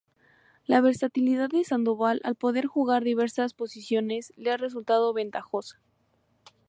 La 0.65 0.81
versatilidad 0.81 1.49
de 1.49 1.63
Sandoval 1.63 2.21
al 2.23 2.33
poder 2.33 2.65
jugar 2.65 3.03
diversas 3.03 3.53
posiciones 3.53 4.33
le 4.35 4.49
ha 4.51 4.57
resultado 4.57 5.13
ventajosa. 5.13 5.79